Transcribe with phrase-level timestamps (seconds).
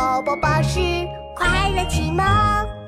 [0.00, 0.80] 宝宝巴士
[1.34, 2.79] 快乐启蒙。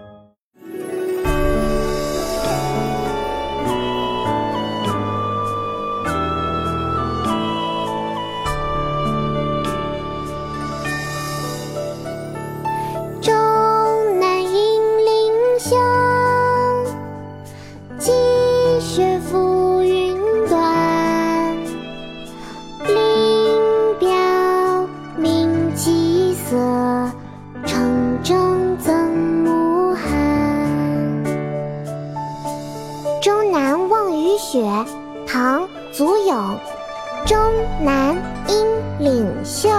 [34.52, 34.58] 雪》
[35.26, 36.58] 唐·祖咏。
[37.24, 37.38] 终
[37.80, 38.14] 南
[38.48, 38.66] 阴
[38.98, 39.70] 岭秀。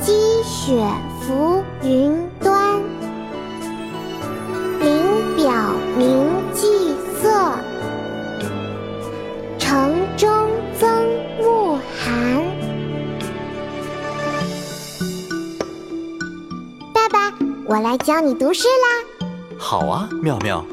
[0.00, 0.82] 积雪
[1.20, 2.80] 浮云端，
[4.80, 5.52] 林表
[5.94, 7.52] 明霁色，
[9.58, 10.48] 城中
[10.80, 10.88] 增
[11.42, 12.42] 暮寒。
[16.94, 17.30] 爸爸，
[17.66, 19.28] 我来教你读诗啦！
[19.58, 20.64] 好啊，妙妙，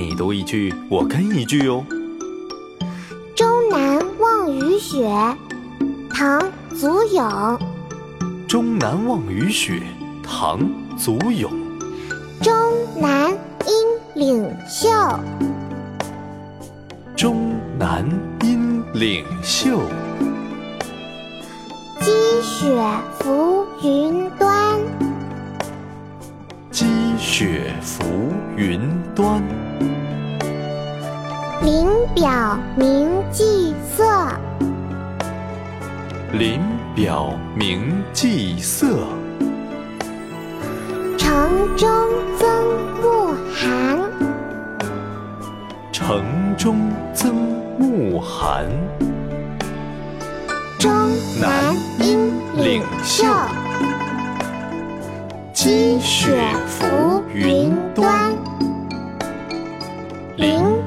[0.00, 1.84] 你读一句，我跟一句哦。
[3.34, 5.08] 《终南望雨雪》
[6.08, 6.40] 唐·
[6.78, 7.58] 祖咏。
[8.46, 9.82] 终南望雨雪，
[10.22, 10.60] 唐·
[10.96, 11.50] 祖咏。
[12.40, 12.54] 终
[12.96, 13.74] 南阴
[14.14, 14.88] 岭秀，
[17.16, 18.08] 终南
[18.42, 19.80] 阴岭秀。
[21.98, 22.80] 积雪
[23.18, 24.57] 浮云端，积
[27.40, 28.02] 雪浮
[28.56, 28.80] 云
[29.14, 29.40] 端。
[31.62, 34.04] 林表明霁色，
[36.32, 36.60] 林
[36.96, 39.06] 表明霁色。
[41.16, 41.88] 城中
[42.40, 42.48] 增
[43.00, 44.00] 暮寒。
[45.92, 46.24] 城
[46.56, 47.36] 中增
[47.78, 48.66] 暮寒。
[50.76, 50.90] 终
[51.40, 53.24] 南阴岭秀，
[55.68, 56.32] 积雪
[56.66, 58.34] 浮云端。
[60.38, 60.77] 林